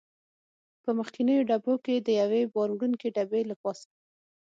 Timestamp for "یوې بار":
2.21-2.69